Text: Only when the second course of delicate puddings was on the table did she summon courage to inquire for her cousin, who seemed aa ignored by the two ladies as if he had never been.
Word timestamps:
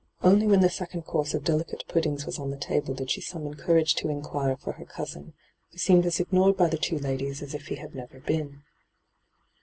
Only 0.23 0.47
when 0.47 0.61
the 0.61 0.69
second 0.71 1.03
course 1.03 1.35
of 1.35 1.43
delicate 1.43 1.83
puddings 1.87 2.25
was 2.25 2.39
on 2.39 2.49
the 2.49 2.57
table 2.57 2.95
did 2.95 3.11
she 3.11 3.21
summon 3.21 3.53
courage 3.53 3.93
to 3.97 4.09
inquire 4.09 4.57
for 4.57 4.71
her 4.73 4.83
cousin, 4.85 5.33
who 5.71 5.77
seemed 5.77 6.07
aa 6.07 6.11
ignored 6.17 6.57
by 6.57 6.69
the 6.69 6.77
two 6.79 6.97
ladies 6.97 7.43
as 7.43 7.53
if 7.53 7.67
he 7.67 7.75
had 7.75 7.93
never 7.93 8.19
been. 8.19 8.63